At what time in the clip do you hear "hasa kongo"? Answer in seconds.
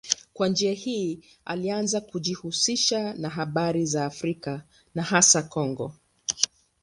5.03-5.93